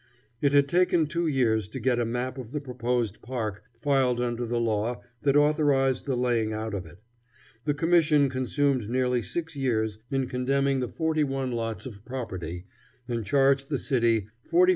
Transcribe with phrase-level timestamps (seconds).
[0.41, 4.47] It had taken two years to get a map of the proposed park filed under
[4.47, 7.03] the law that authorized the laying out of it.
[7.65, 12.65] The commission consumed nearly six years in condemning the forty one lots of property,
[13.07, 14.69] and charged the city $45,498.